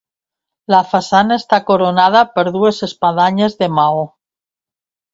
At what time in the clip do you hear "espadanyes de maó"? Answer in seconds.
2.91-4.05